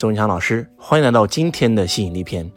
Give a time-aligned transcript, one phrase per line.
[0.00, 2.48] 周文强老师，欢迎来到今天的吸引力篇。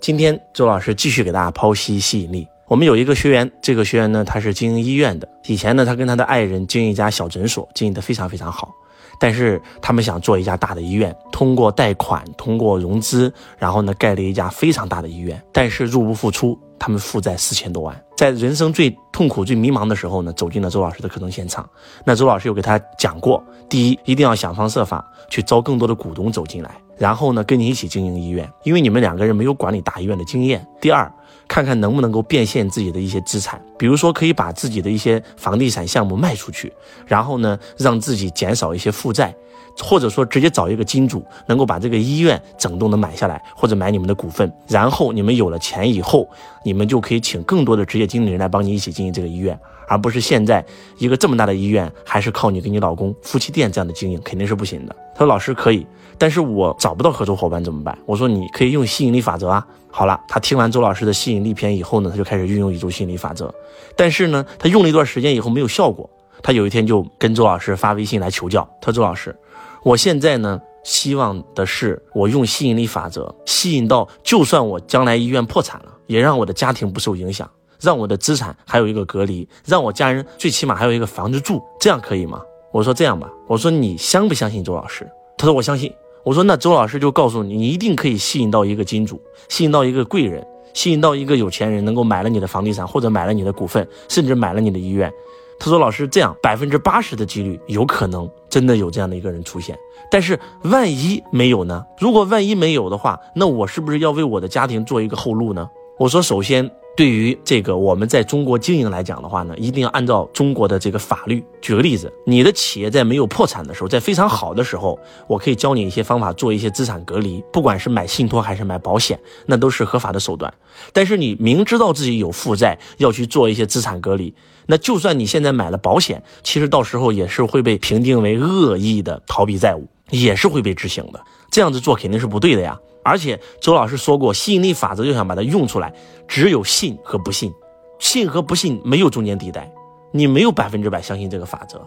[0.00, 2.48] 今天周老师继续给大家剖析吸引力。
[2.68, 5.28] 我们有一个学员，这个学员呢，他是经营医院的。
[5.44, 8.74] 以前呢，他跟他的爱人经营一家小诊所，经营的非常非常好。
[9.20, 15.38] 但是他们想做一家大的医院，通过贷款，通过融资，然后呢，盖了一家非常大的医院。
[15.52, 18.04] 但是入不敷出，他们负债四千多万。
[18.16, 21.68] 在人生最痛苦、最迷茫的时候呢，走进了周老师的课程现场。
[22.06, 26.70] 那周老师又给他讲过：第一，一定要想方设法去招更多的股东走进来。
[26.98, 30.66] 然后呢，跟你一起经营医院，因为你们两个人没有管理大医院的经验。
[30.80, 31.10] 第二，
[31.46, 36.72] 看看能不能够变现自己的一些资产，比如说可以把自己的一些房地产项目卖出去，
[37.06, 39.34] 然后呢，让自己减少一些负债，
[39.82, 44.52] 或者说直接找一个金主，能够把这个医院整栋的买下来，或者买你们的股份。
[44.68, 46.28] 然后你们有了钱以后，
[46.64, 49.58] 你们就可以请更多的职业经理人来帮你一起经营这个医院。
[49.88, 50.64] 而不是现在
[50.98, 54.96] 一个这么大的医院，还是靠你跟你老公夫妻店这样的经营，肯定是不行的。
[55.14, 55.86] 他说：“老师可以，
[56.18, 63.54] 但是我找不到合作伙伴怎么办？”我说：“你可以用吸引力法则啊。”好了，他听完周老师的吸引力篇以后呢，他就开始运用宇宙吸引力法则。
[63.94, 66.10] 但是呢，他用了一段时间以后没有效果，
[66.42, 68.68] 他有一天就跟周老师发微信来求教。
[68.80, 69.34] 他说：“周老师，
[69.82, 82.40] 我现在呢，希望的是我用吸引力法则吸引到，就算我将来医院破产了，也让我的家庭不受影响。”让我的资产还有一个隔离，让我家人最起码还有一个房子住，这样可以吗？
[82.72, 85.06] 我说这样吧，我说你相不相信周老师？
[85.36, 85.92] 他说我相信。
[86.24, 95.12] 我说那周老师就告诉你，你一定可以吸引到一个金主，吸引到一个贵人，吸引到一个有钱人，能够买了你的房地产，或者买了你的股份，甚至买了你的医院。
[95.58, 99.76] 他说老师这样百分之八十的几率有可能真的有这样的一个人出现，
[100.10, 101.84] 但是万一没有呢？
[101.98, 105.68] 如果万一没有的话，那我是不是要为我的家庭做一个后路呢？
[105.98, 106.70] 我说首先。
[106.96, 111.44] 对于这个我们在中国经营来讲的话呢，一定要按照中国的这个法律。
[111.60, 120.50] 举个例子，你的企业在没有破产的时候，在非常好的时候，我可以教你一些方法，做一些资产隔离，不管是买信托还是买保险，那都是合法的手段。
[120.94, 124.32] 但是你明知道自己有负债，要去做一些资产隔离，
[124.64, 131.20] 那就算你现在买了保险，其实到时候也是会被评定为恶意的逃避债务，也是会被执行的。
[131.56, 132.78] 这样子做肯定是不对的呀。
[133.02, 135.90] 而且周老师说过，吸引力法则就想把它用出来，
[136.28, 137.50] 只有信和不信，
[137.98, 139.72] 信和不信没有中间地带，
[140.12, 141.80] 你没有百分之百相信这个法则，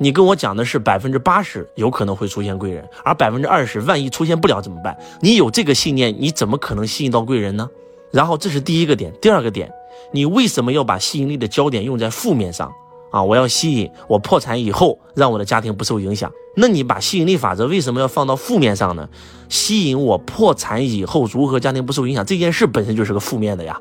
[0.00, 4.98] 你跟我讲的是百分之八十有可能会出现贵人，而百分之二十万一出现不了怎么办？
[5.20, 7.70] 你有这个信念，你怎么可能吸引到贵人呢？
[8.10, 9.70] 然后这是第一个点，第二个点，
[10.10, 12.72] 你为什么要把吸引力的焦点用在负面上？
[13.16, 13.22] 啊！
[13.22, 16.30] 我要吸引我破产以后，让我的家庭不受影响。
[16.54, 19.08] 那你把吸引力法则为什么要放到负面上呢？
[19.48, 23.80] 吸引我破产以后如何家庭不受影响这件事本身就是个负面的呀。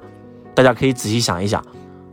[0.54, 1.62] 大家可以仔细想一想。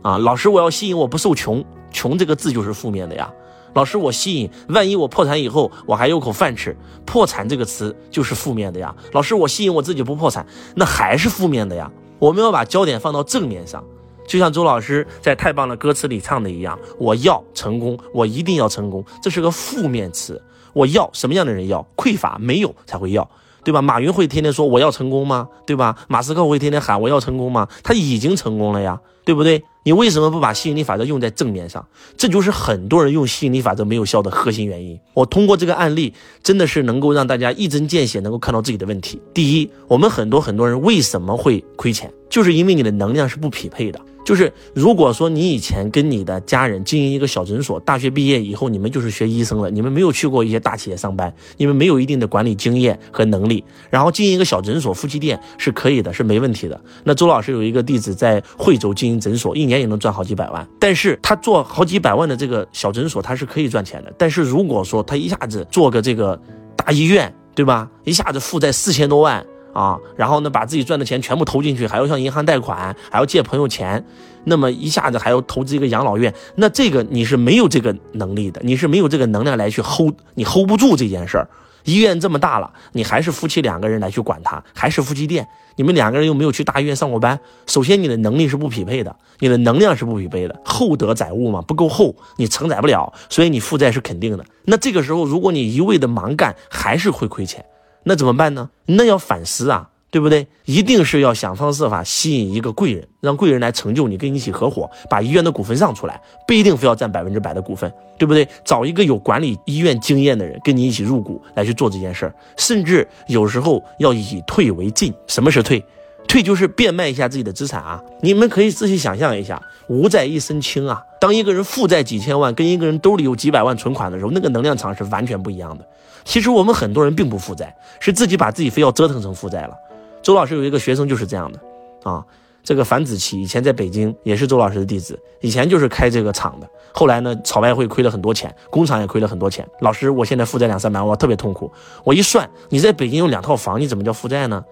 [0.01, 1.63] 啊，老师，我要吸引我不受穷，
[1.93, 3.31] 穷这个字就是负面的呀。
[3.73, 8.93] 老师，我吸引万一我破产以后我还有口饭吃，破产这个词就是负面的呀。
[9.13, 10.45] 老师，我吸引我自己不破产，
[10.75, 11.89] 那还是负面的呀。
[12.19, 13.81] 我们要把焦点放到正面上。
[14.27, 20.41] 就像周老师在太棒的歌词里唱的一样，我要成功，我一定要成功，这是个负面词。
[20.73, 21.85] 我要什么样的人要？
[21.95, 23.29] 匮乏没有才会要，
[23.63, 23.81] 对吧？
[23.81, 25.47] 马云会天天说我要成功吗？
[25.67, 25.95] 对吧？
[26.07, 27.67] 马斯克会天天喊我要成功吗？
[27.83, 29.63] 他已经成功了呀，对不对？
[29.85, 31.85] 你为什么不把吸引力法则用在正面上？
[32.17, 34.99] 这就是很多人用吸引力法则没有效的核心原因。
[35.13, 39.21] 我通过这个案例，真的是能够让大家一针见血，能够看到自己的问题。
[39.33, 43.99] 第一，我们很多很多人为什么会亏钱，就是因为你的能量是不匹配的。
[44.23, 56.79] 就是如果说你以前跟你的家人经营一个小诊所，大学毕业以后你们就是学医生了，你们没有去过一些大企业上班，你们没有一定的管理经验和能力，然后经营一个小诊所、夫妻店是可以的，是没问题的。
[57.03, 64.13] 那周老师有一个弟子在惠州经营诊所，一年也能赚好几百万，但是他做好几百万的这个小诊所，他是可以赚钱的。
[64.17, 66.39] 但是如果说他一下子做个这个
[66.77, 67.89] 大医院，对吧？
[68.03, 69.45] 一下子负债四千多万。
[69.73, 74.05] 啊，然后呢，把自己赚的钱全部投进去，还要向银行贷款，还要借朋友钱，
[74.45, 81.49] 那么一下子还要投资一个养老院，那这个你是没有这个能力的，你是没有这个能量来去 hold，你 hold 不住这件事儿。
[81.85, 85.45] 医院这么大了，你还是夫妻两个人来去管它，还是夫妻店，
[85.75, 87.37] 你们两个人又没有去大医院上过班，
[87.67, 94.45] 首先你的能力是不匹配的，你的能量是不匹配的，厚德载物嘛，不够厚，你承载不了，所以你负债是肯定的。
[94.63, 97.65] 那这个时候，如果你一味的盲干，还是会亏钱。
[98.03, 98.69] 那怎么办呢？
[98.85, 100.45] 那要反思啊，对不对？
[100.65, 108.47] 一定是要想方设法吸引一个贵人，让贵人来成就你，跟你一起合伙，把医院的股份让出来，不一定非要占百分之百的股份，对不对？
[108.63, 115.13] 找一个有管理医院经验的人，跟你一起入股来去做这件事儿，甚至有时候要以退为进。
[115.27, 115.83] 什么是退？
[116.27, 118.01] 退就是变卖一下自己的资产啊！
[118.21, 121.03] 你们可以仔细想象一下，无债一身轻啊。
[121.19, 125.85] 当一个人负债几千万，跟一个人兜里有几百万存款的时候，那个能量场是完全不一样的。
[126.23, 129.75] 其实我们很多人并不负债，是自己把自己非要折腾成负债了。
[130.21, 131.59] 周老师有一个学生就是这样的
[132.03, 132.25] 啊。
[132.63, 136.67] 这个樊子琪以前在北京也是周老师的弟子，以前就是开这个厂的。
[136.93, 139.67] 后来呢，炒外汇亏了很多钱，工厂也亏了很多钱。
[139.81, 141.69] 老师，我现在负债两三百万，我特别痛苦。
[142.05, 144.63] 我一算，你在北京有两套房，你怎么叫负债呢？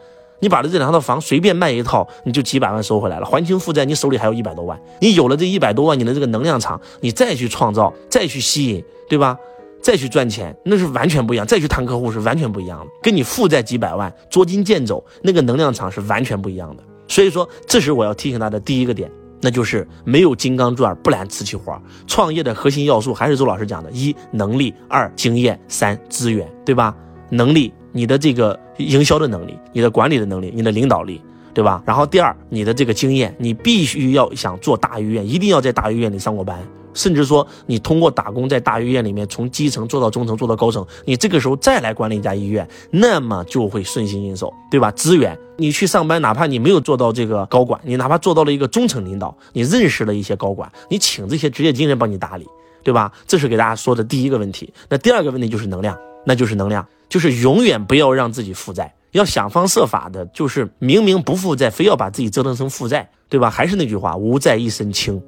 [0.42, 4.78] 你把这这两套房随便卖一套，你就几百万收回来了，还清负债，你手里还有一百多万。
[5.00, 9.38] 你有了这一百多万，你的这个能量场，你再去创造，再去吸引，对吧？
[9.82, 11.48] 再去赚钱，那是完全不一样。
[11.48, 16.84] 再去谈客户是完全不一样的，跟你负债几百万，捉襟见肘，那个能量场是完全不一样的。
[17.08, 19.12] 所以说，这是我要提醒大家的第一个点，
[19.42, 21.80] 那就是没有金刚钻不揽瓷器活。
[22.06, 26.96] 创业的核心要素还是周老师讲的：一能力，二经验，三资源，对吧？
[27.32, 31.22] 能力，你的这个营销的能力，你的管理的能力，你的领导力，
[31.54, 31.82] 对吧？
[31.86, 36.60] 然后第二，你的这个经验，你必须要想做大医院，一定要在大医院里上过班。
[36.94, 44.92] 甚至说，你通过打工在大医院里面，从基层做到中层，做到高层，你这个时候再来管理一家医院，那么就会顺心应手，对吧？
[44.92, 52.46] 资源，你去上班，哪怕你没有做到这个高管，你哪怕做到了一个中层领导，你认识了一些高管，你请这些职业经理人帮你打理，
[52.84, 53.10] 对吧？
[53.26, 54.74] 这是给大家说的第一个问题。
[54.90, 63.50] 那第二个问题就是能量，那就是能量，就是永远不要让自己负债，要想方设法的，就是明明不负债，非要把自己折腾成负债，对吧？
[63.50, 65.22] 还是那句话，无债一身轻。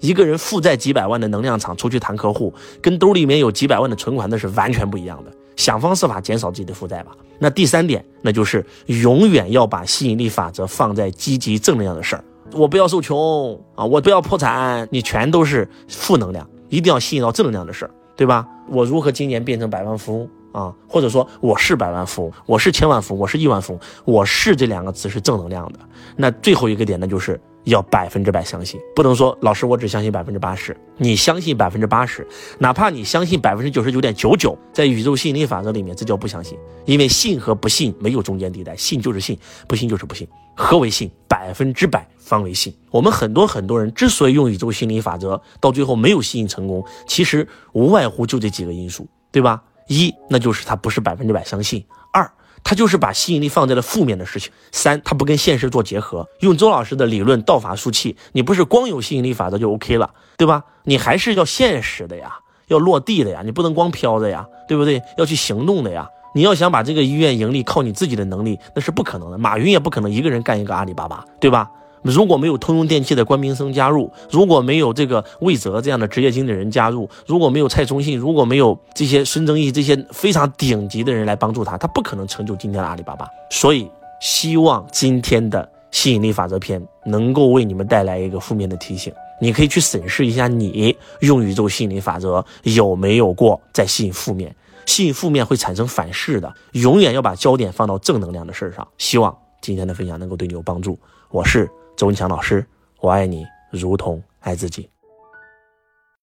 [0.00, 2.52] 一个人负债几百万的能量场出去谈客户，
[2.82, 5.32] 跟兜里面有几百万的存款那是完全不一样的。
[5.56, 7.12] 想方设法减少自己的负债吧。
[7.38, 12.22] 那第三点，那就是永远要把吸引力法则放在积极正能量的事儿。
[12.52, 16.46] 我不要受穷啊，我不要破产，你全都是负能量。
[16.68, 18.46] 一定要吸引到正能量的事儿，对吧？
[18.68, 20.74] 我如何今年变成百万富翁啊？
[20.88, 25.78] 或者说我是百万富翁，我是千万富翁，我是亿万富翁，我是这两个词是正能量的。
[26.16, 27.40] 那最后一个点呢，就是。
[27.64, 30.74] 要百分之百相信，不能说老师我只相信百分之八十。
[30.96, 32.26] 你相信百分之八十，
[32.58, 36.58] 哪怕你相信百分之九十九点九九，在宇宙吸引力法则里面，这叫不相信。
[36.86, 39.38] 因为信和不信没有中间地带，信就是信，
[39.68, 40.26] 不信就是不信。
[40.56, 41.10] 何为信？
[41.28, 42.74] 百分之百方为信。
[42.90, 49.62] 我们很多很多人之所以用宇宙心理法则，到最后没有吸引成功，其实无外乎就这几个因素，对吧？
[49.90, 51.82] 一，那就是他不是百分之百相信；
[52.12, 52.30] 二。
[52.62, 54.52] 他就是把吸引力放在了负面的事情。
[54.70, 56.28] 三，他不跟现实做结合。
[56.40, 60.62] 用周老师的理论，道法术器，你不是光有吸引力法则就 OK 了，对吧？
[60.84, 62.38] 你还是要现实的呀，
[62.68, 65.02] 要落地的呀，你不能光飘着呀，对不对？
[65.16, 66.06] 要去行动的呀。
[66.34, 69.38] 你要想把这个医院盈利，靠你自己的能力，那是不可能的。
[69.38, 71.68] 马云也不可能一个人干一个阿里巴巴，对吧？
[72.02, 83.26] 如果没有通用电气的关明生加入，如果没有这个魏哲这样的职业经理人加入，如果没有蔡崇信，如果没有这些孙正义这些非常顶级的人来帮助他，他不可能成就今天的阿里巴巴。
[83.50, 89.12] 所以，希望今天的吸引力法则篇能够为你们带来一个负面的提醒。
[89.40, 94.54] 你可以去审视一下，你用宇宙吸引力法则有没有过在吸引负面？
[94.86, 96.52] 吸引负面会产生反噬的。
[96.72, 98.86] 永远要把焦点放到正能量的事上。
[98.98, 100.98] 希望今天的分享能够对你有帮助。
[101.30, 101.70] 我是。
[102.00, 102.64] 周文强老师，
[103.00, 104.88] 我爱你，如同爱自己。